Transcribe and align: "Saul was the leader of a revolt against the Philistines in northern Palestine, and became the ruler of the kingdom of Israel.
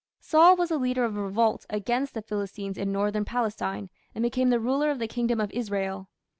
"Saul 0.31 0.55
was 0.55 0.69
the 0.69 0.79
leader 0.79 1.05
of 1.05 1.15
a 1.15 1.21
revolt 1.21 1.67
against 1.69 2.15
the 2.15 2.23
Philistines 2.23 2.75
in 2.79 2.91
northern 2.91 3.23
Palestine, 3.23 3.91
and 4.15 4.23
became 4.23 4.49
the 4.49 4.59
ruler 4.59 4.89
of 4.89 4.97
the 4.97 5.07
kingdom 5.07 5.39
of 5.39 5.51
Israel. 5.51 6.09